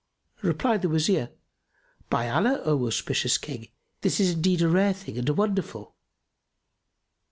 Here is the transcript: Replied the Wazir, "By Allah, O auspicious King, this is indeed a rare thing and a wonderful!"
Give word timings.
Replied 0.41 0.81
the 0.81 0.89
Wazir, 0.89 1.29
"By 2.09 2.27
Allah, 2.27 2.63
O 2.65 2.87
auspicious 2.87 3.37
King, 3.37 3.67
this 4.01 4.19
is 4.19 4.31
indeed 4.31 4.63
a 4.63 4.67
rare 4.67 4.93
thing 4.93 5.19
and 5.19 5.29
a 5.29 5.33
wonderful!" 5.35 5.95